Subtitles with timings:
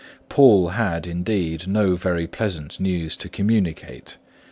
[0.29, 4.17] Poole had, indeed, no very pleasant news to communicate.